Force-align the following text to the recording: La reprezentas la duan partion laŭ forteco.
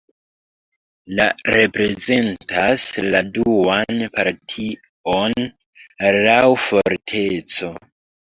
La 1.17 1.25
reprezentas 1.55 2.85
la 3.15 3.21
duan 3.35 4.01
partion 4.15 5.37
laŭ 6.29 6.41
forteco. 6.65 7.71